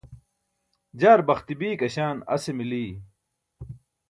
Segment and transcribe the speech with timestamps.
[0.99, 2.85] jaar baxti biik aśaan ase mili!